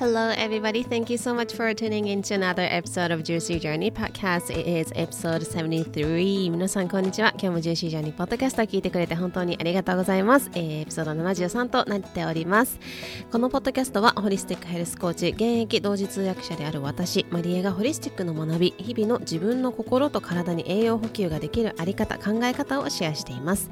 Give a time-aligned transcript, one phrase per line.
[0.00, 0.82] Hello, everybody.
[0.82, 4.48] Thank you so much for tuning in to another episode of Juicy Journey Podcast.
[4.48, 6.50] It is episode 73.
[6.50, 7.34] 皆さん、こんにちは。
[7.38, 10.50] 今日も Juicy Journey Podcast を聞いてくれて本当にありがとうございます。
[10.54, 12.80] えー、エピソード73となっております。
[13.30, 23.68] このポッドキャストは、ホリスティックヘルスコーチ、現役同時通訳者である私、マリエがホリスティックの学び、日々の自分の心と体に栄養補給ができるあり方、考え方をシェアしています。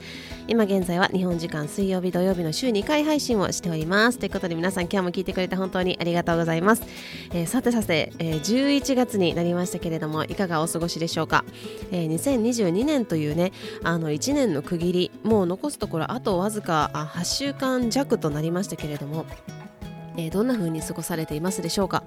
[0.46, 4.18] 今現在は日本時間水曜日、土曜日の週2回配信をしております。
[4.18, 6.17] ということで皆さん、今日も聞いてくれて本当にありがとうございます。
[6.18, 6.82] がとうございます、
[7.32, 11.44] えー、さてさて、えー、11月になりましたけれどもいかがお過ごしでしょうか、
[11.90, 19.26] えー、2022年というねあの1年の区切りもう残すところあとわずか8週間弱となりましたけれども
[20.20, 22.02] え、どんな風に過ごされていますでしょうか？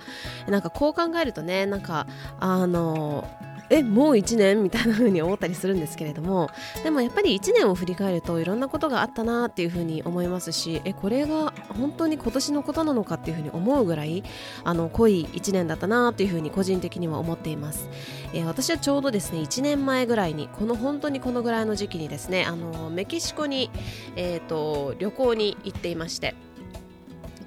[0.48, 2.08] なんかこう考えるとねなんか
[2.40, 3.28] あの
[3.72, 6.50] えもう1年みたいな風に思ったりするんですけれども
[6.84, 14.24] でもやっぱり1年を振り返るといろんなことがあったなっていう風に思いますしえこれが本当に今年のことなのかっていう風に思うぐらい
[14.66, 17.88] あの濃い1年だったなっていう風に個人的には思っています、
[18.34, 23.72] え、私はちょうどですね1年前ぐらいにこの本当にこのぐらいの時期にですねあのメキシコに、
[24.16, 26.51] えーと旅行に行っていまして。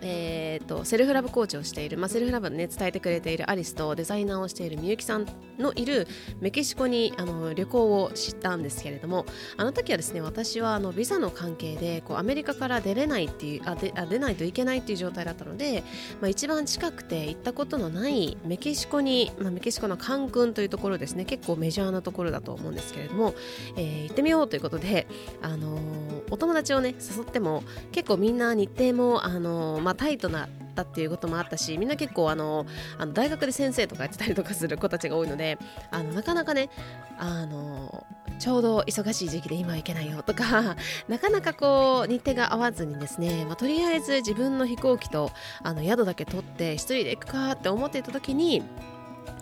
[0.07, 5.27] えーと、セルフラブコーチをしている、まあ、セルフラブね伝えてくれているアリスとデザイナーをしているみゆきさん
[5.59, 6.07] のいる
[6.41, 9.25] メキシコにあの旅行を知ったんですけれども
[9.57, 15.83] あの時はですね私はあのビザの関係でこうアメリカから出れないっていうあであ出ないといけないっていう状態だったので、
[16.21, 23.35] まあ、一番近くて行ったことのないメキシコに、まあ、メキシコのカンクンというところですね結構メジャーなところだと思うんですけれども、
[23.77, 25.07] えー、行ってみようということで、
[25.41, 32.67] あのー、お友達をね誘っても結構みんな日程も、あのまあタイトなったっていうこともあったしみんな結構あの
[32.99, 35.59] あの大学で先生とかやってたりとかする子たちが多いので
[35.93, 36.71] あのなかなかね
[37.19, 38.05] あの
[38.41, 40.75] ちょうど忙しい時期で今行けないよとか
[41.07, 45.31] なかなかこう日程が合わずにですね、まあ、とりあえず自分の飛行機と
[45.63, 48.65] あの宿だけ取って一人で行くかって思っていた時に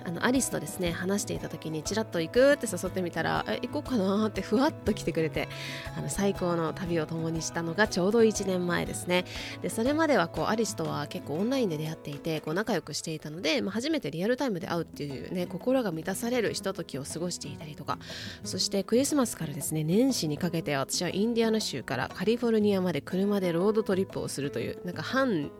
[0.04, 5.48] あのアリスとですね話していた時にちらっと行くって誘ってみたらえ行こうかなってふわっと来てくれて
[5.96, 9.24] あの最高の旅を共にしたのがちょうど1年前ですね。
[9.62, 17.98] でそれまではこうアリスとは結構オンラインで出会っていてこう仲良くしていたので、まあ、初めてリアルタイムで会うっていうね心が満たされるひとときを過ごしていたりとか。
[18.44, 25.50] そしてクリスマスからですね年始にかけて私はインディアナ州からカリフォルニアまで車でロードトリップをするというなんか半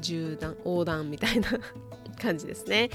[0.00, 1.48] 縦断横断みたいな
[2.24, 2.90] 感じですね。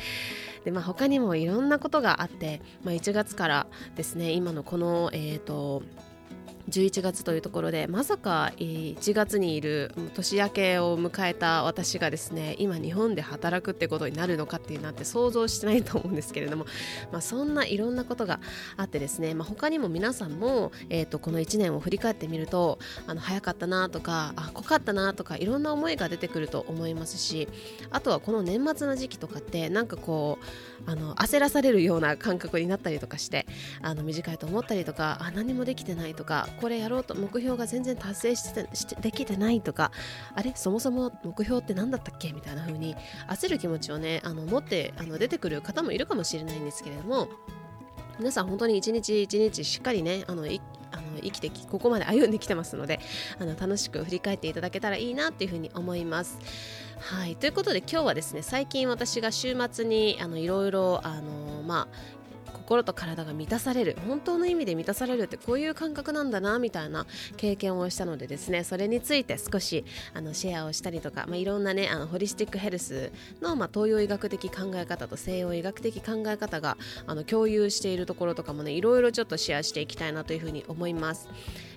[0.65, 5.83] でまあ、他にもいろんなことがあって、まあ、1月からですね今のこの、えーと
[6.69, 16.65] 11月というところでまさか1月にいる年明けを迎えた私がですね今日本で働くってことになるのかっていうなんて想像してないと思うんですけれども、
[17.11, 18.39] まあ、そんないろんなことが
[18.77, 27.47] あってですね、まあ、他にも皆さんも、えーと、この1年を振り返ってみるとあの早かったなとかあ濃かったなとかいろんな思いが出てくると思いますし
[27.89, 30.37] あとはこの年末の時期とかってなんかこ
[30.87, 33.45] うあの焦らされるような感覚になったりとかして
[33.81, 39.91] あの短いと思ったりとかあ何もできてないとかこれやろうと目標が全然達成してしてできてないとか
[40.35, 42.95] あれそもそも目標って何だったっけみたいな風に
[43.27, 47.29] 焦る気持ちをねあの持ってあの出てくる方もいるかもしれないんですけれども
[48.19, 50.43] 皆さん本当に一日一日しっかりねあの
[50.91, 52.99] あの生きてきここまで歩んできてますので
[53.39, 56.39] あの楽しく振り返っていただけたらいいなっていうふうに思います。
[56.99, 62.18] はいということで今日はですね最近私が週末にあのいろいろあのまあ
[62.69, 76.77] 心と体が満たされる本当の意味で満たされるってこういう感覚なんだなみたいな経験をしたのでですねそれについて少しあのシェアをしたりとか、まあ、いろんなねあのホリスティックヘルスの、まあ、東洋医学的考え方と西洋医学的考え方が
[77.07, 81.27] あの共有しているところとかもねいろいろちょっとシェアしていきたいなというふうに思います。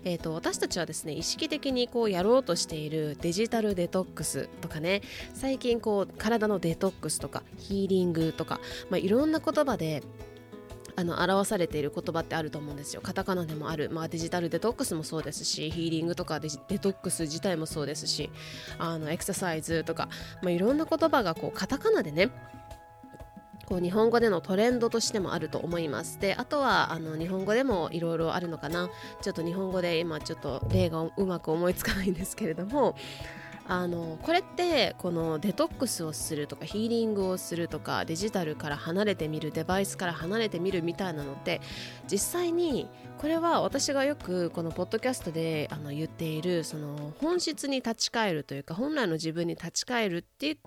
[0.04, 5.00] えーと、私たちはですね意識的にこうやろうとしているデジタルデトックスとかね
[5.32, 8.60] 最近こう体のデトックスとかヒーリングとか、
[8.90, 10.02] まあ、いろんな言葉で
[10.94, 13.00] あの表されている言葉ってあると思うんですよ。
[13.00, 18.30] カタカナでもある、まあ、デジタルデトックスもそうですしヒーリングとかデデトックス自体もそうですし
[18.78, 20.08] あのエクササイズとか、
[20.42, 22.30] まあ、いろんな言葉がこうカタカナでね
[23.66, 26.18] こう日本語でのトレンドとしてもあると思います。
[26.20, 28.90] であとはあの日本語でもいろいろあるのかな。
[29.22, 32.96] ちょっと日本語で今ちょっと例がうまく思いつかないんですけれども
[33.68, 41.60] あのこれってこのデトックスをするとかヒーリングをするとかデジタルから離れてみるデバイスから離れてみるみたいなのって
[42.10, 42.88] 実際に
[43.18, 50.58] これは私がよくこのポッドキャストであの言っているその本質に立ち返るというか本来の自分に立ち返るっていう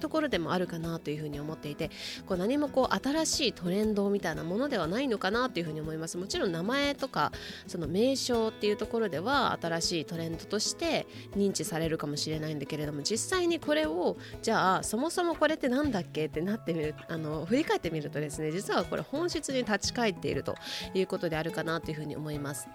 [0.00, 1.90] ところでもあるかなというふうに思っていて
[2.26, 7.32] こう何もこう新しいトレンドみたいなものではないのかなというふうに思いますもちろん名前とか
[7.66, 11.06] その名称っていうところでは新しいトレンドとして
[11.36, 20.54] 認知されるかもしれないんだけれども実際にこれをじゃあそもそもこれって何だっけってなってみるあの振り返ってみるとですね実はこれ本質に立ち返っていると
[20.94, 22.68] いうことであるかなというふうに思います。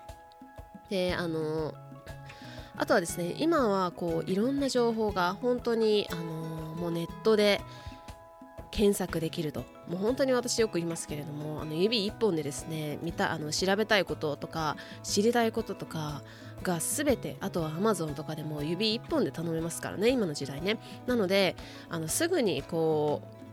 [0.90, 1.74] であの
[2.78, 7.62] あとはですね今はこういろんな情報が本当にあのもうネットで
[8.72, 9.64] 検索できると。
[9.88, 16.24] もう本当に私よく言いますけれどもあの指一本でですね見たあの調べたいこととか知りたいこととか
[16.64, 20.80] が全てあとは Amazon とかでも指一本で頼めますからね今の時代ね。
[21.06, 21.56] なので
[21.90, 23.45] あのすぐにこう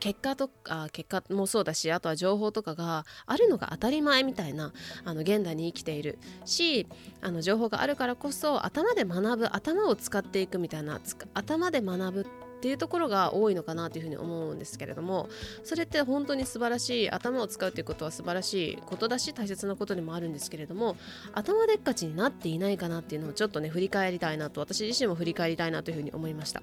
[0.00, 4.72] 結果とか結果もそうだしあとは情報とかがあるのが当たり前みたいな
[5.04, 6.86] あの現代に生きているし
[7.20, 11.00] あの情報があるからこそ頭で学ぶ頭を使っていくみたいな
[11.34, 12.26] 頭で学ぶ
[12.58, 15.28] っていうところが多いのかなというふうに思うんですけれども
[15.62, 20.96] それって本当に素晴らしい頭を使うということは素晴らしいことだし大切なことでもあるんですけれども
[21.34, 26.62] 頭でっかちになっていないかなっていうのをちょっとね振り返りたいなと私自身も振り返りたいなというふうに思いました。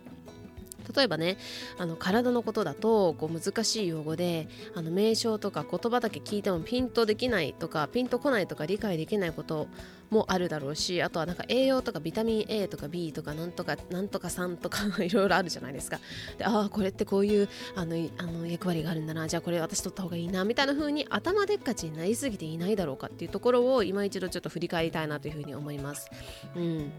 [0.96, 1.38] 例えばね
[1.78, 9.68] あの体のことだとこう難しい用語であの名称とか言葉だけ聞いてもピンとできないとかピンとこないとか理解できないこと
[10.10, 16.00] もあるだろうしあとはなんか栄養とかビタミン A とか B とかなんとかなんとか3とか いろいろあるじゃないですか。
[16.38, 19.28] でああこれってこういうあのあの役割があるんだな。
[19.28, 26.10] じゃあこれ私取った方がいいなみたいな風に頭でっかちになりすぎていないだろうかっていうところを今一度ちょっと振り返りたいなというふうに思います。
[26.56, 26.92] うん。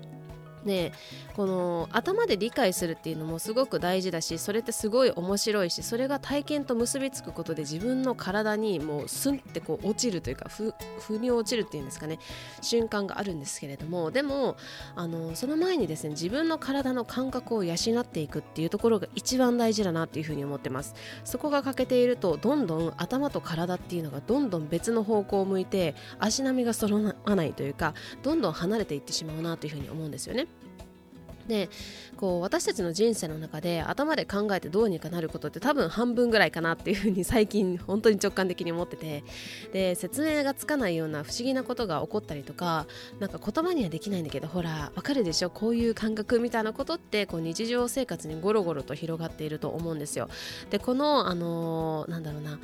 [0.66, 0.92] で
[1.34, 12.18] この頭で理解するっていうのもすごく大事だしそれってすごい面白いしそれが体験と結びつくことで自分の体にもうスンってこう落ちるというかふ腑に落ちるっていうんですかね
[12.60, 14.56] 瞬間があるんですけれどもでも
[14.94, 30.46] あのその前にですね自分の体の感覚を養っていくっていうところが一番大事だなっていうふうに思ってますそこが欠けているとどんどん頭と体っていうのがどんどん別の方向を向いて足並みが揃わないというかどんどん離れていってしまうなというふうに思うんですよね。
[31.48, 31.69] で
[32.16, 39.25] こう私たちの人生の中で頭で考えてどうにかなることって多分半分ぐらいかなっていうふうに最近本当に直感的に思ってて
[39.72, 42.87] で説明がつかないような不思議なことが起こったりとか
[43.20, 45.50] なんか言葉にはできないんだけどほらわかるでしょ？
[45.50, 50.28] こういう感覚みたいなことってこう日常生活にゴロゴロと広がっていると思うんですよ。
[50.70, 52.58] でこのあのー、なんだろうな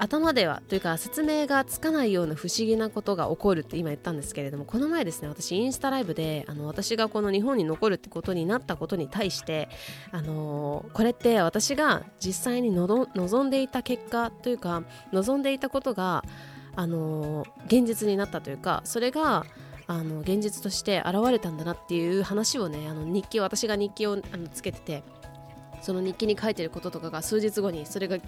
[0.00, 9.68] 頭ではというか説明がつかないような不思議なことが起こるって今言ったんですけれどもこの前ですね私インスタライブであの私がこの日本に残るってことになったことに対して
[10.10, 14.82] あのー、これって私が実際に望んでいた結果というか
[15.12, 16.24] 望んでいたことが
[16.76, 19.44] あのー、現実になったというかそれが
[19.86, 25.02] あの現実として現れたんだなっていう話をねあの日記私が日記をあのつけてて
[25.80, 28.18] その日記に書いてることとかが数日後にそれが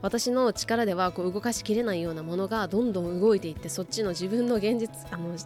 [0.00, 5.36] 私の力ではこう動かしきれないようなものがどんどん動いていってそっちの自分の現実あの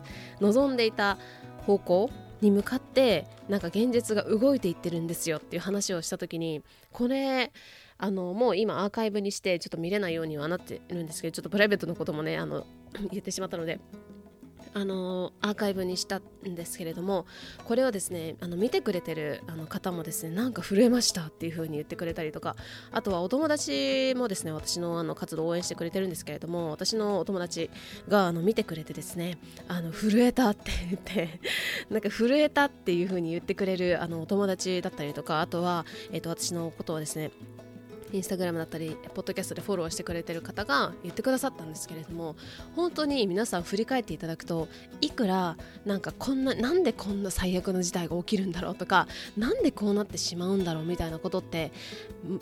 [0.40, 1.18] 望んでいた
[1.66, 2.10] 方向
[2.40, 7.52] に向かってなんか現実が動いていってるんですよっていう話をした時にこれ
[7.98, 12.66] あのもう今アーカイブにしてちょっと見れないようにはなってるんですけどちょっとプライベートのこともねあの
[13.10, 13.80] 言ってしまったので
[14.76, 17.25] あのアーカイブにしたんですけれども
[17.64, 22.56] これをですねあの見てくれてるあの方もですねなんか震えましたっていう風に言ってくれたりとか
[22.93, 27.70] あとはお友達もですね私のあの活動を応援してくれてるんですけれども私のお友達
[28.06, 31.41] があの見てくれてですねあの震えたって言って
[31.89, 37.31] なんか震えたっていう風に言ってくれるあのお友達だったりとかあとは、えーと私のことをですね
[38.13, 42.36] インスタグラムだったりポッドキャストでフォローしてくれてる方が言ってくださったんですけれども
[42.75, 44.69] 本当に皆さん振り返っていただくと
[45.01, 51.72] いくらなんかこんななんでこんな最悪の事態が起きるんだろうとかなんでこうなってしまうんだろうみたいなことって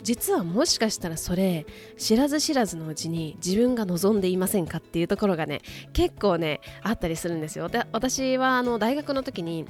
[0.02, 1.66] 実はもしかしたらそれ
[1.96, 5.60] 知らず知らずのうちに自分が望んでいませんかっていうところがね
[5.92, 7.68] 結構ねあったりするんですよ。
[7.68, 9.66] で私はあの大学の時に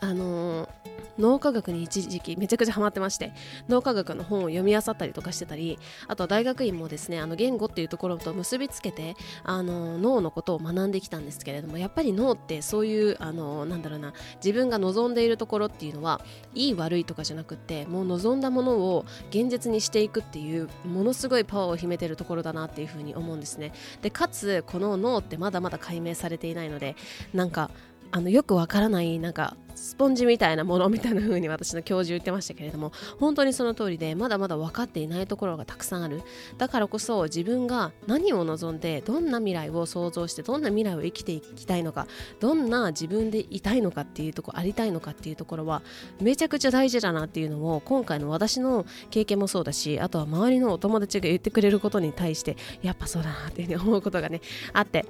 [0.00, 3.32] あのー脳科学に一時期めちゃくちゃハマってまして
[3.68, 16.20] 脳科学の本を読み漁ったりとかしてたりあとは大学院もですねあの言語っていうところと結びつけてあの脳のことを学んできたんですけれどもやっぱり脳ってそういうあのなんだろうな自分が望んでいるところっていうのは
[16.54, 23.72] いい悪いとかじゃなくってもう望んだものを現実にしていくっていうものすごいパワーを秘めてるところだなっていうふうに思うんですね。
[24.02, 26.96] でかつこの脳ってまだまだ解明されていないので
[27.32, 27.70] なんか
[28.10, 36.22] あのよくわからないなんかスポンジみたいなものみたいな風に私の教授言ってましたけれども本当にその通りでまだまだ分かっていないところがたくさんある。
[36.58, 42.06] だからこそ自分が何を望んでどんな未来を想像してどんな未来を生きていきたいのか
[42.40, 45.82] どんな自分でいたいのかっていうとこありたいのかっていうところは
[46.20, 54.40] めちゃくちゃ大事だなっていうのを今回の私の経験もそうだしあとは周りのお友達が言ってくれることに対してやっぱそうだなっていうふうに思うことがね
[54.72, 55.04] あって。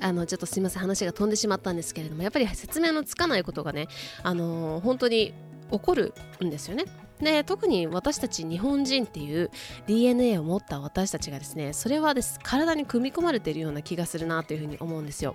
[0.00, 3.88] あのちょっとすみません話が飛んでしまったんですけれどもやっぱり説明のつかないことがね、
[4.22, 5.34] あのー、本当に
[5.70, 6.84] 起こるんですよね。
[7.20, 9.50] で特に私たち日本人っていう
[9.86, 15.34] DNA を持った私たちがですねそれはです体に組み込まれているような気がするなというふうに思うんですよ。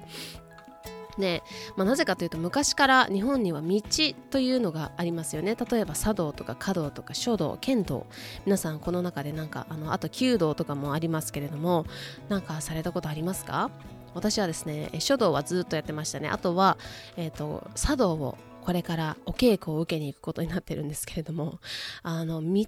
[1.18, 1.44] で、
[1.76, 3.82] まあ、なぜかというと昔から日本には道
[4.30, 8.08] というのがありますよね例えば茶道とか華道とか書道剣道
[8.46, 11.86] 皆さんこの中でなんかあのあと弓道とかもありますけれども
[12.30, 13.72] なんかされたことありますか？
[14.14, 16.30] 私はですね書道はずっとやってましたね。
[16.30, 16.78] あとは、
[17.18, 21.60] えーと、茶道をこれからお稽古を受けに行くことになってるんですけれども
[22.04, 22.66] あの道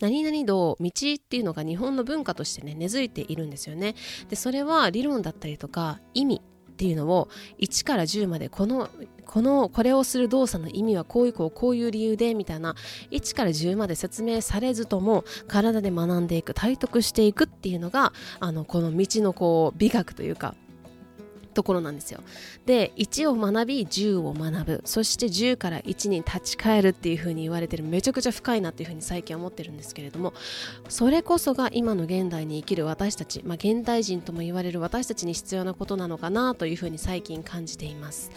[0.00, 3.94] 何々道道っていうのが日本の文化としてね根付いているんですよね。
[4.28, 6.40] でそれは理論だったりとか意味
[6.82, 7.28] っていうのを
[7.60, 8.88] 1から10までこの
[9.24, 12.74] このこれをする動作の意味はこういうこうこういう理由でみたいな
[13.12, 20.56] 1から10まで説明されずとも体で学んでいく体得していくっていうのがあのこの道のこう美学というか
[21.52, 22.20] ところなんですよ。
[22.66, 30.32] で1を学び10を学ぶそして10から1に立ち返るっていう風に言われてるめちゃくちゃ深いなっていう風に最近思ってるんですけれども
[30.88, 38.30] それこそが今の現代に生きる私たち、まあ、現代人とも言われる私たちに必要なことなのかなという風に最近感じています。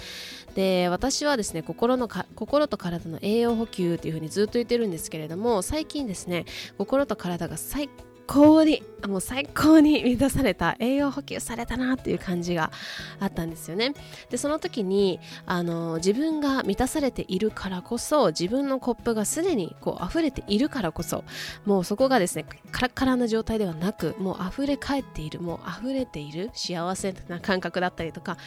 [0.56, 6.46] で私はですね心の心と体の栄養補給っていう風にずっと言ってるんですけれども最近ですね
[6.78, 8.15] 心と体が最高
[8.64, 12.72] にもう最高に満たされた栄養補給されたなっていう感じが
[13.20, 13.94] あったんですよね。
[14.30, 21.24] でその時にあの自分が満たされているからこそ自分のコップがすでにこう溢れているからこそ
[21.66, 28.38] もうそこがですねカラッカラな状態ではなくもう溢れ返っているもう溢れている幸せな感覚だったりとか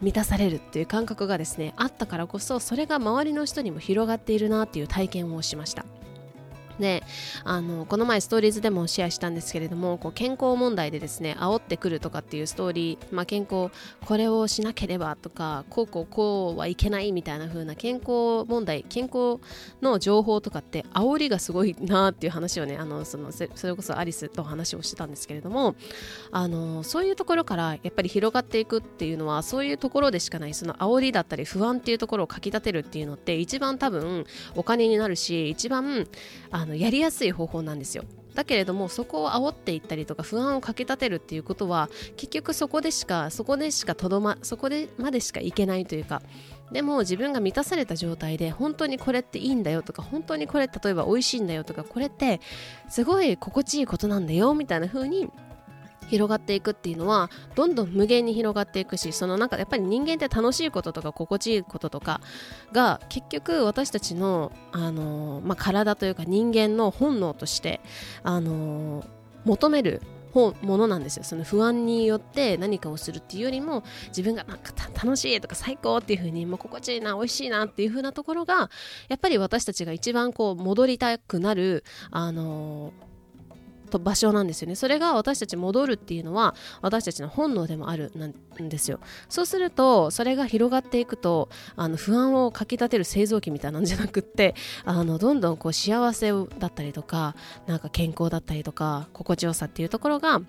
[0.00, 5.84] 満たされるっていう感覚がですねあったからこそそれが周りの人にも広がっているなっていう体験をしました。
[6.78, 7.02] で
[7.44, 13.70] あのこの前ストーリーズでもシェアしたんですけれどもこう健康問題でですね煽ってくるとかっていうストーリー、まあ、健康
[14.04, 19.40] これをしなければとかこうこうこうはいけないみたいな風な健康問題健康
[19.82, 25.74] の情報とかって煽りがすごいなっていう話をねあのそのそれこそアリスと話をしてたんですけれども
[26.30, 36.06] あのそういうところからやっぱり広がっていくっていうのはそういうところでしかないその煽りだったり不安っていうところをかき立てるっていうのって一番多分お金になるし一番
[36.50, 38.04] あのやりやすい方法なんですよ。
[38.34, 46.22] だけれどもそこを煽っていったりとか不安をかきたてるっていうことは結局そこでしかそこでしかとどまそこでまでしかいけないというか
[46.70, 52.40] でも自分が満たされた状態で本当にこれっていいんだよとか本当にこれ例えば美味しいんだよとかこれって
[52.88, 55.28] すごい心地いいことなんだよみたいな風に
[56.08, 62.20] 広がっていくっていうのはどんどん無限に広がっていくしそのなんかやっぱり人間って楽しいこととか心地いいこととか
[62.72, 67.80] が結局私たちの、あのまあ、体というか人間の本能として、
[68.22, 69.04] あの
[69.44, 70.02] 求める
[70.34, 71.24] ものなんですよ。
[71.24, 78.70] その不安によって何かをするっていうよりも自分がなんか楽しいとか最高っていう風にもう心地いいな美味しいなっていう風なところが
[79.08, 83.07] やっぱり私たちが一番こう戻りたくなるあのー
[83.88, 84.74] と場所なんですよね。
[84.74, 89.00] それが私たち戻るっていうのは私たちの本能でもあるなんですよ。
[89.28, 94.54] そうするとそれが広がっていくとあの不安をかきたてる製造機みたいなんじゃなくって
[94.84, 97.34] あのどんどんこう幸せだったりとか
[97.66, 100.40] なんか健康だったりとか心地よさっていうところが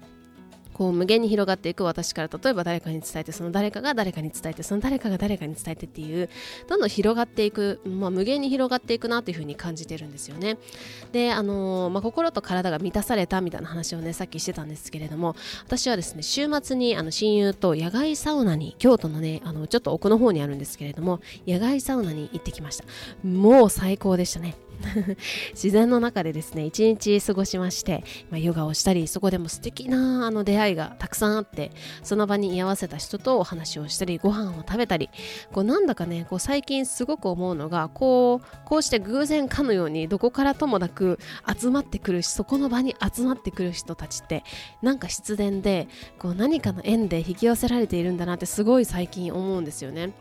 [0.80, 6.30] こう無限に広がっていく私から例えば誰かに伝えてその誰かが誰かに伝えてその誰かが誰かに伝えてっていう
[6.70, 10.58] どんどん広がっていく、まあ、無限に広がっていくなというふうに感じてるんですよね。
[11.12, 22.86] であのー、まあ、心と体が満たされたみたいな話をねさっきしてたんですけれども私はですね週末にあの親友と野外サウナに京都のねあのちょっと奥の方にあるんですけれども野外サウナに行ってきました。
[23.28, 24.56] もう最高でしたね。
[25.54, 31.72] 自然の中でですね一日過ごしまして、まあ、ヨガをしたりそこでも素敵なあの出会いがたくさんあって
[32.04, 35.10] その場に居合わせた人とお話をしたりご飯を食べたり
[35.52, 41.20] こうなんだかねこう最近すごく思うのがこうこうして偶然かのようにどこからともなく
[41.60, 44.44] 集まってくるしそこの場に集まってくる人たちって
[44.82, 50.14] なんか必然でこう何かの縁で引き寄せられているんだなってすごい最近思うんですよね。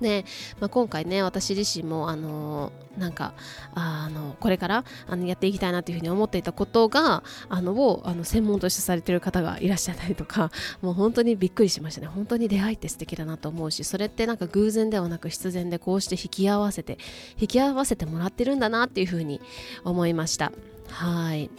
[0.00, 0.24] で、
[0.60, 3.34] まあ、今回ね私自身もあのなんか
[3.74, 10.50] あのこれからあのやっていきたいなというふうに思っていたことがあのをあの専門としてされている方がいらっしゃったりとか
[10.82, 12.06] もう本当にびっくりしましたね。
[12.06, 16.98] 本当に出会いって素敵だなと思うしそれってなんか偶然ではなく必然でこうして引き合わせて
[17.38, 19.40] 引き合わせてもらってるんだなっていうふうに
[19.84, 20.52] 思いました。
[20.88, 21.50] はい。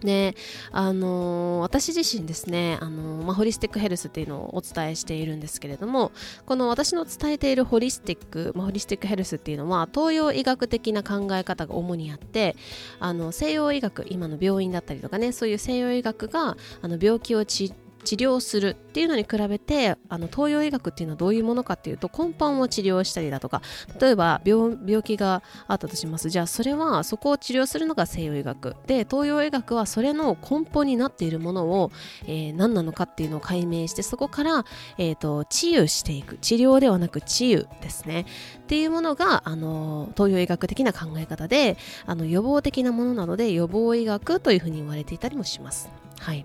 [0.00, 0.34] で
[0.70, 6.12] あのー、私自身ですね、あのー、まあ、ホリスティックヘルスっていうのをお伝えしているんですけれども
[6.46, 12.56] この私の伝えているホリスティック、まあ、ホリスティックヘルスっていうのは東洋医学的な考え方が主にあって
[13.00, 17.72] あの西洋医学今の病院だったりとかねそういう西洋医学があの病気を治
[18.04, 23.62] 治療するっていうのに比べてあの東洋医学っていうのはどういうものかっていうと根本を治療したりだとか
[24.00, 26.30] 例えば病気があったとします。
[26.30, 28.76] じゃあそれはそこを治療するのが西洋医学。
[28.86, 31.90] で東洋医学はそれの根本になっているものを、
[32.26, 34.64] えー、何なのかっていうのを解明してそこから、
[34.96, 36.38] えーと、治癒していく。
[36.38, 38.26] 治療ではなく治癒ですね。
[38.58, 41.76] っていうものがあの東洋医学的な考え方で
[42.06, 45.90] あの予防的なものなので予防医学というふうに言われていたりもします。
[46.18, 46.44] はい。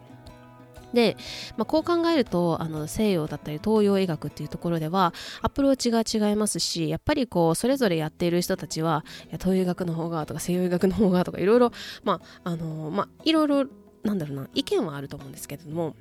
[0.94, 1.18] で、
[1.58, 11.72] まあ、こう考えるとあの西洋だったり東洋医学っていうところではアプローチが違いますしやっぱりこうそれぞれやっている人たちはいや東洋医学の方がとか西洋医学の方がとかいろいろ
[12.04, 13.66] まああのまあいろいろ
[14.04, 15.96] なんだろうな意見はあると思うんですけれども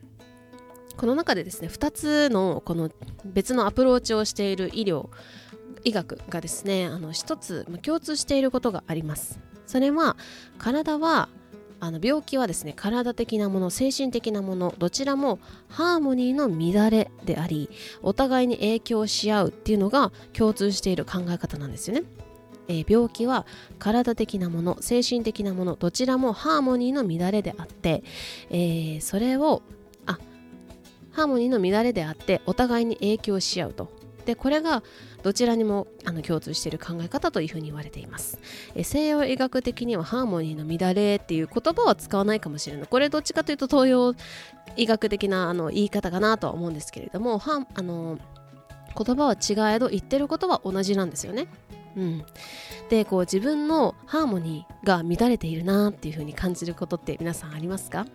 [0.97, 2.91] この中でですね2つのこの
[3.25, 5.09] 別のアプローチをしている医療
[5.85, 9.41] 医学がですねあの1つ共通していることがあります。
[9.67, 10.17] それは
[10.59, 11.29] 体は
[11.85, 17.71] あの病気はですね体的なもの精神的なものどちらもハーモニーの乱れであり
[18.03, 22.05] お互いに影響し合うっていうのが共通している考え方なんですよね。
[22.69, 23.47] えー、病気は
[23.81, 28.05] 体的なもの精神的なものどちらもハーモニーの乱れであって、
[28.51, 29.63] えー、それを
[30.07, 30.21] あ
[31.11, 33.91] ハーモニーの乱れであってお互いに影響し合うと
[34.25, 34.83] でこれが
[35.23, 38.39] どちらにもあの共通している考え方というふうに言われています。
[38.75, 42.87] え西洋医学的にはハーモニーの乱れっていう言葉は使わないかもしれない。
[42.87, 44.15] これどっちかというと東洋
[44.77, 48.19] 医学的なあの言い方かなとは思うんですけれどもはあの
[48.97, 51.47] 言葉は違えど言ってることは同じなんですよね。
[51.95, 52.25] うん、
[52.89, 58.07] でこう自分のハーモニーが乱れているなっていう風に感じることって皆さんありますか？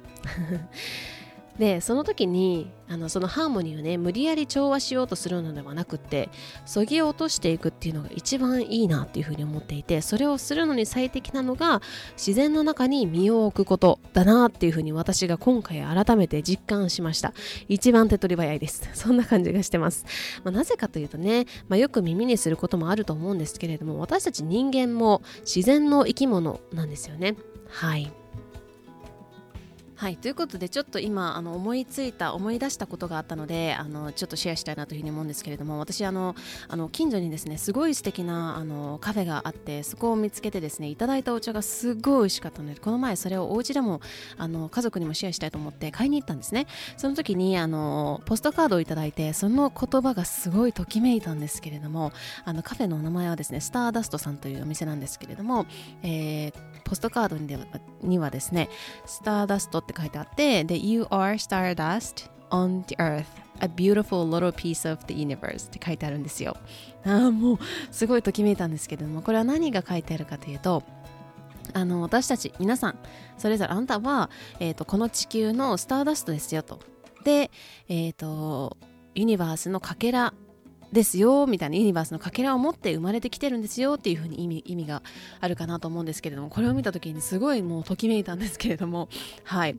[1.60, 6.30] でその時にあのそのハーモニーをね無理やり調和しようとするのではなくって
[6.66, 11.82] そぎ落としていくっていうのが一番いいなっていうふうに思っていてそれをするのに最適なのが
[12.16, 17.34] 自然の中に身を置くことだなっていうふうに私が今回改めて実感しました。
[17.68, 18.90] 一番手っ取り早いです。
[18.94, 20.06] そんな感じがしてます、
[20.44, 27.36] まあ、なぜかというとね、まあ、よく耳にすることもあると思うんですけれども私たち人間も自然の生き物なんですよね。
[27.70, 28.12] はい。
[29.98, 36.36] はいということでちょっと今あの思いついた思い出したことがあったのであのちょっとシェアしたいなというふうに思うんですけれども私あの
[36.68, 44.00] あの近所にですねすごい素敵なあなカフェがあってそこを見つけてですねいただいたお茶がすごい美味しかったのでこの前それをお家でも
[44.38, 46.68] あの家族にもシェアしたいと思って買いに行ったんですね。
[46.96, 52.12] その時にあのポストカードをいただいてその言葉がすごいときめいたんですけれども
[52.46, 55.66] あのカフェのお名前はですねスターダストさんというお店なんですけれども、
[56.04, 57.66] えー、ポストカードには
[58.04, 58.70] にはですね
[59.08, 63.26] スターダストって書いてあってで You are stardust on the earth.
[63.60, 66.56] A beautiful little piece of the universe って書いてあるんですよ。
[67.04, 70.84] ああもうすごいときめいたんですけどもこれは何が書いてあるかというと
[71.74, 73.00] あの私たち皆さん
[73.38, 76.80] それぞれあなたは、えーと、この地球のスターダストですよと。
[77.24, 77.50] で、
[77.90, 78.78] えーと
[79.16, 80.36] ユニバースのかけら
[80.92, 85.04] ですよみたいなユニバースのかけらを持って生まれてきてるんですよっていうふうに意味意味が
[85.40, 89.10] あるかなと思うんですけれどもこれを見た時にすごいもうときめいたんですけれども。
[89.44, 89.78] はい。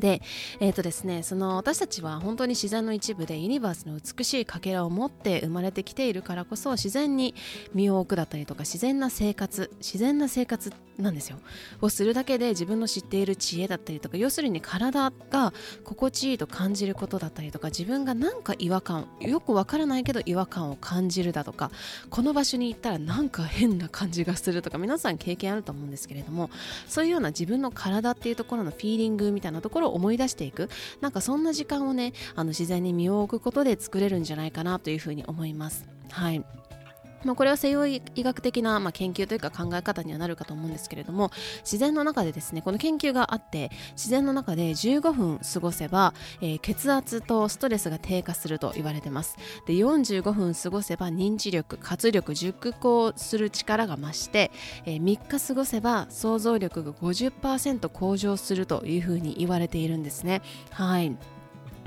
[0.00, 0.20] で、
[0.60, 7.34] えーとですね、その私たちは本当に自然の一部でユニバースの美しいかけらを持って生まれてきているからこそ自然に
[7.72, 11.38] 身を置くだったりとか自然な生活自然な生活なんですよ。
[11.80, 15.52] をするだけで自分の知っている知恵だったりとか要するに体が
[15.84, 21.70] 心地いいと感じることだったりとか自分がなんか違和感よくわからないけど違和感を感じるだとか
[22.10, 26.50] この場所に行ったらなんか変な感じがするとか皆さん経験あると思うんですけれども
[26.88, 30.68] そういうような自分の体っていうところのフィーリングみたいなところを思い出していく。
[31.00, 35.86] なんかそんな時間をねあの自然に身を置くことで作れるんじゃないかなというふうに思います。
[36.10, 36.65] はい。
[37.24, 49.36] まあ、これは西洋医学的な、まあ、研究というか考え方にはなるかと思うんですけれども自然の中でですねこの研究があって自然の中で15分過ごせば、えー、血圧とストレスが低下すると言われてます。
[49.66, 54.50] で45分過ごせば認知力活力熟考する力が増して、
[54.84, 60.42] えー、3日過ごせば想像力が50%向上するというふうに言われているんですね。
[60.70, 61.16] はい。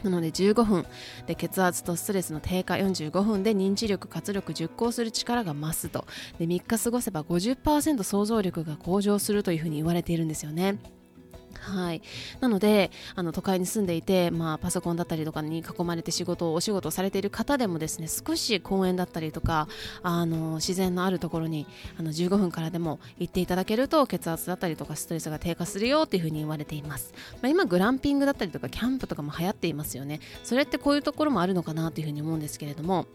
[0.04, 0.86] なので15分
[1.28, 6.06] で血圧とストレスの低下45分で認知力活力熟考する力が増すと
[6.38, 10.78] で3日過ごせば50%想像力が向上するというふうに言われているんですよね。
[11.60, 12.02] はい、
[12.40, 19.68] なのであの都会に住んでいて、まあ、パソコンだったりとかに囲まれて仕事をお仕事をされている方でもですね少し公園だったりとか
[20.02, 21.68] あの自然のあるところに
[21.98, 30.20] あの15分からでも行っていただけると血圧だったりとかストレスが低下するよっていうふうに言われています、まあ、今グランピングだったりとかキャンプとかも流行っていますよね。
[30.44, 33.06] それってこういうところもあるのかなというふうに思うんですけれども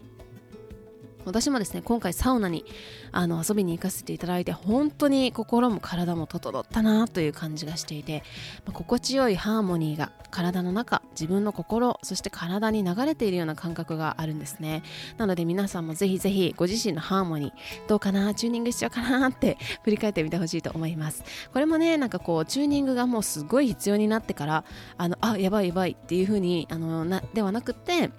[1.25, 2.65] 私もですね今回サウナに
[3.11, 8.23] あの遊びに行かせていただいて本当に心も体も整ったなという感じがしていて、
[8.65, 14.83] まあ、心地よいハーモニーが体の中自分の心そして体に流れているような感覚があるんですね。
[15.17, 21.23] なので皆さんもぜひぜひご自身のハーモニーどうかなチューニングしようかなって振り返ってみてほしいと思います。
[21.51, 24.63] これもねなんかこうチューニングがもうすごい必要になってから
[24.97, 28.11] あのあやばいやばいっていう風にあのなではなくて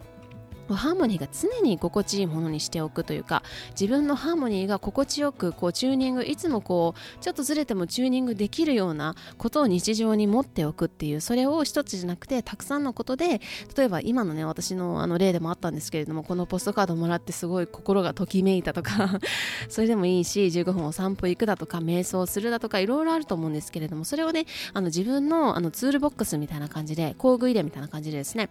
[0.75, 13.41] ハーモニーが常に心地いいものにしておくというか自分のハーモニーが心地よくこうチューニングいつもこうちょっとずれてもチューニングできるようなことを日常に持っておくっていうそれを一つじゃなくてたくさんのことで
[13.77, 19.21] 例えば今のね私のあの例でもあったんですけれどもこのポストカードもらってすごい心がときめいたとか
[19.69, 28.49] それでもいいし15分お散歩行くだとか瞑想するだとかいろいろあると思うんですけれどもそれをねあの自分のあのツールボックスみたいな感じで工具入れみたいな感じでですね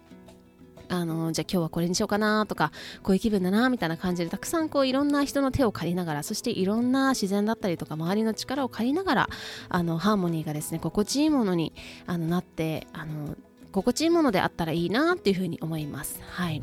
[0.88, 2.72] あのじゃあ今日はこれにしようかなとか
[3.02, 9.28] こういう気分だなみたいな感じでたくさんこういろんな人の手を借りながらそしていろんな自然だったりとか周りの力を借りながら
[9.68, 11.72] あのハーモニーがですね心地いいものに
[12.06, 13.36] あのなってあの
[13.72, 16.20] 心地いいものであったらいいなっていうふうに思います。
[16.22, 16.62] はい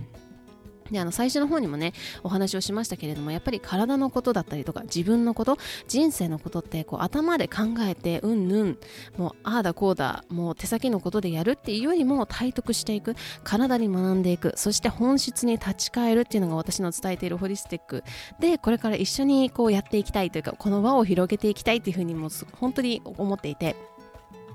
[0.91, 1.93] であの最初の方にもね
[2.23, 8.77] お話をしましたけれどもやっぱり体のことだったりとか自分のこと人生のことってこう頭で考えてうんぬん
[9.17, 18.03] もうああだこうだもう手先のことでやるっていうよりも体得していく体に学んでいくそして本質に立ち返るっていうのが私の伝えているホリスティック。
[18.39, 23.75] でこれから一緒にこうやっていきたいというかこの輪を広げていきたいっていうふうにも本当に思っていて。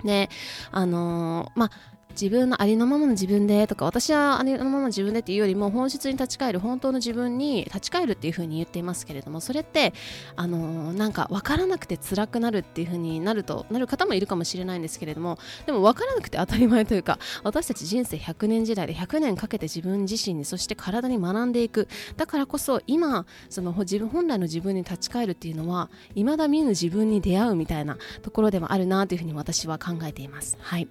[0.04, 0.28] で
[0.70, 9.92] あのー、まあ自分のありのままの自分でとか私はありのままの自分でっていうよりも本質に立ち返る本当の自分に立ち返るっていう風に言っていますけれどもそれって
[10.36, 30.56] あのなんか分からなくて辛くなるっていう風になるとなる方もいるかもしれないんですけれどもでも分からなくて当たり前というか私たち人生100年時代で100年かけて自分自身にそして体に学んでいくだからこそ今その自分本来の自分に立ち返るっていうのは未だ見ぬ自分に出会うみたいなところでもあるなというふうに私は考えています。
[30.60, 30.88] はい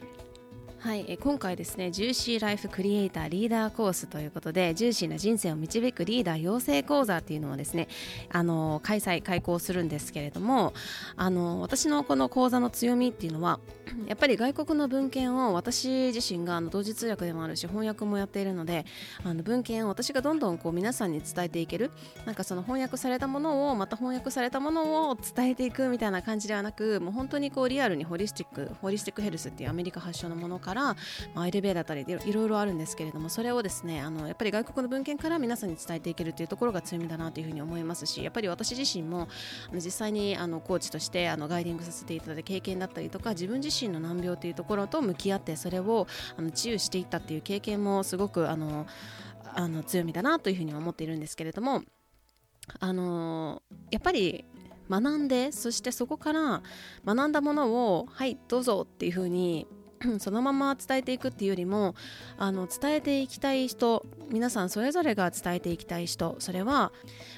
[0.79, 7.87] はい、え今回ですね、ジューシーライフクリエイターリーダーコースということで、ジューシーな人生を導くリーダー養成講座っていうのをですね、
[8.31, 10.75] あの開催、開講するんですけれども、
[11.15, 13.59] あの私のこの講座の強みっていうのは、
[14.07, 18.85] やっぱり外国の文献を私自身があの同時通訳でもあるし、翻訳もやっているので、
[19.23, 21.89] あの文献を私がどんどんこう皆さんに伝えていける、
[22.27, 30.95] なんかその翻訳されたものを、また翻訳されたものを伝えていくみたいな感じではなく、もう本当にこうリアルにホリスティック、ホリスティックヘルスっていうアメリカ発祥のものから、ま
[31.35, 39.29] あ、アイルベだったりいろいろあるんですけれどもそれをですねあのやっぱり外国の文献から皆さんに伝えていけるというところが強みだなというふうに思いますしやっぱり私自身も
[39.71, 48.87] あの実際にあのコーチとしてあのガイディングさせていただいた経験だったりとか自分自身の難病というところと向き合ってそれをあの治癒していったっていう経験もすごくあの
[49.55, 51.83] あの強みだなというふうに思っているんですけれども
[52.79, 54.43] あのやっぱり
[54.89, 56.61] 学んでそしてそこから
[57.05, 59.67] 学んだものをはいどうぞっていうふうに
[60.19, 61.95] そのまま伝えていくっていうよりも
[62.37, 66.91] あの伝えていきたい人皆さんそれぞれが伝えていきたい人それは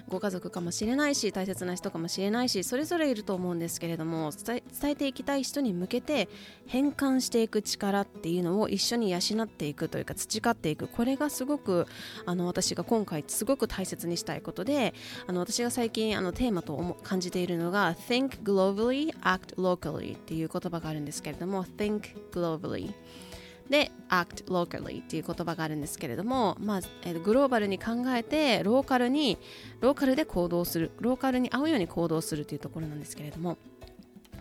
[0.08, 6.30] ご家族かもしれないし大切な人かもしれないしそれぞれいると思うんですけれども伝えていきたい人に向けて
[6.65, 10.88] 変換していく力っていうのを一緒に養っていくというか培っていく。
[10.88, 11.88] これがすごく
[12.26, 14.93] あの私が今回すごく大切にしたいことで
[15.28, 22.93] あの私が最近あのテーマと感じているのが Think globally, act locally っていう言葉があるんですけれども Think globally globally
[23.69, 29.38] で act locally っていう言葉があるんですけれども、まあえー、グローバルに考えてローカルに
[29.79, 33.57] ローカルで行動するローカルに合うように行動するというところなんですけれども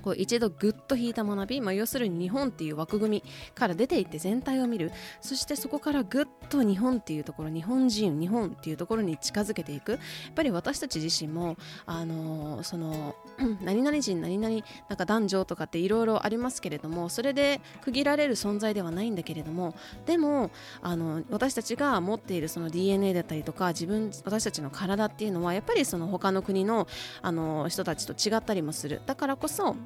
[0.02, 4.92] こう一度ぐっと引いた学び、まあ、要するに日本っていう枠組みから出ていって全体を見る。
[5.20, 9.92] そしてそこからぐっと日本っていうところ日本人日本っていうところに近づけていく。
[9.92, 10.00] やっ
[10.34, 11.56] ぱり私たち自身も
[11.86, 13.14] あのー、その
[13.62, 14.54] 何々人何々
[14.88, 19.74] なんか男女とかっていろいろありますけれどもそれで区切られる存在ではないんだけれども
[20.06, 20.50] でも
[20.82, 26.86] あの私たちが持っているその DNA だったりとか自分私たちの体っていうのはやっぱりその他の国の
[27.22, 29.02] あの人たちと違ったりもする。
[29.06, 29.76] だからこそ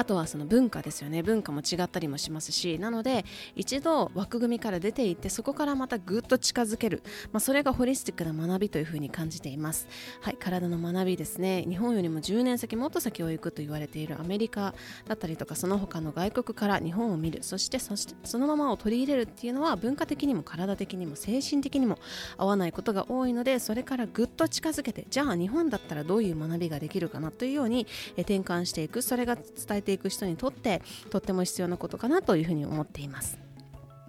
[0.00, 1.22] あとはその文化ですよね。
[1.22, 9.86] 文化も違ったりもしますしなので一度枠組みから出ていってそこからまたぐっと近づける、まあ、それがホリスティックな学びというふうに感じています。
[10.22, 11.66] はい体の学びですね。
[11.68, 14.74] 日本よりも10年先もっと先を行くと言われているアメリカ
[15.06, 17.42] だったりとかその他の外国から日本を見る。
[17.42, 21.98] そしてそしてそのままを取り入れるっていうのは文化的にも体的にも精神的にも
[22.38, 27.86] 合わないことが多いのでそれからぐっと近づけてじゃあ日本だったらどういう学びができるかなというように
[28.16, 29.02] 転換していく。
[29.02, 33.38] それが伝えてていく人にとってとっても必要なことかなというふうに思っています。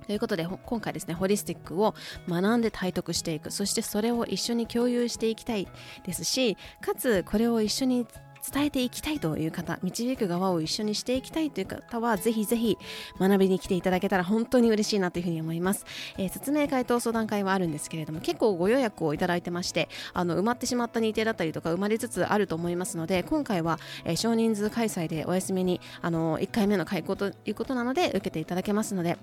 [0.05, 1.95] ということで今回ですねホリスティックを
[2.27, 5.67] 学んで体得していくそしてそれを一緒に共有していきたい
[6.05, 8.05] ですしかつこれを一緒に
[8.41, 12.77] 伝えていきたいという方導く側を一緒にしていきたいという方はぜひぜひ
[13.19, 15.85] 学びに来ていただけたら本当に嬉しいなというふうに思います、
[16.17, 29.17] えー、説明会と相談会はあるんですけれども結構ご予約をいただいてましてあの埋まってしまった日程だったりとか生まれつつあると思いますので今回は、えー、少人数開催でお休みにあの1回目の開講ということなので受けていただけますので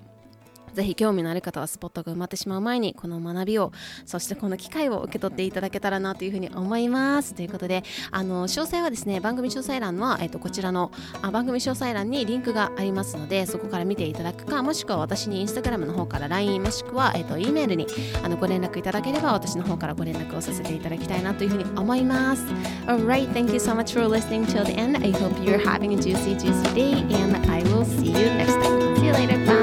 [0.79, 3.73] ぜひ興味のある方はスポットが埋まってしまう前にこの学びを
[4.07, 7.35] そしてこの機会を受け取っていただけたらなというふうに思います。
[7.35, 17.89] ということであの詳細はですね番組詳細欄は、えっと、こちらのあ番組詳細欄にリンクがありますのでそこから見ていただくかもしくは私にインスタグラムの方から LINE もしくは、えっと、E メールに
[18.23, 22.45] あのご連絡いただければ私の方からご連絡をさせていただきたいなというふうに思います。
[22.87, 24.97] Alright, thank you so much for listening till the end.
[24.97, 28.97] I hope you're having a juicy juicy day and I will see you next time.
[28.97, 29.58] See you later, bye.